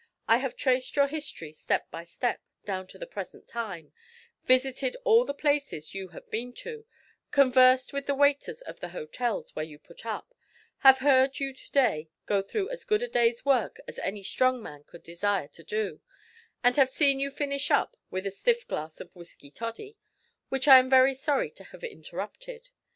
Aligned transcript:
I 0.27 0.37
have 0.37 0.55
traced 0.55 0.95
your 0.95 1.05
history 1.05 1.53
step 1.53 1.91
by 1.91 2.05
step, 2.05 2.41
down 2.65 2.87
to 2.87 2.97
the 2.97 3.05
present 3.05 3.47
time, 3.47 3.93
visited 4.45 4.95
all 5.03 5.25
the 5.25 5.33
places 5.35 5.93
you 5.93 6.07
have 6.07 6.27
been 6.31 6.53
to, 6.53 6.87
conversed 7.29 7.93
with 7.93 8.07
the 8.07 8.15
waiters 8.15 8.61
of 8.61 8.79
the 8.79 8.89
hotels 8.89 9.55
where 9.55 9.63
you 9.63 9.77
put 9.77 10.03
up, 10.03 10.33
have 10.79 10.97
heard 11.05 11.39
you 11.39 11.53
to 11.53 11.71
day 11.71 12.09
go 12.25 12.41
through 12.41 12.71
as 12.71 12.83
good 12.83 13.03
a 13.03 13.07
day's 13.07 13.45
work 13.45 13.79
as 13.87 13.99
any 13.99 14.23
strong 14.23 14.63
man 14.63 14.85
could 14.85 15.03
desire 15.03 15.47
to 15.49 15.63
do, 15.63 16.01
and 16.63 16.77
have 16.77 16.89
seen 16.89 17.19
you 17.19 17.29
finish 17.29 17.69
up, 17.69 17.95
with 18.09 18.25
a 18.25 18.31
stiff 18.31 18.67
glass 18.67 18.99
of 18.99 19.15
whisky 19.15 19.51
toddy, 19.51 19.97
which 20.49 20.67
I 20.67 20.79
am 20.79 20.89
very 20.89 21.13
sorry 21.13 21.51
to 21.51 21.63
have 21.65 21.83
interrupted. 21.83 22.69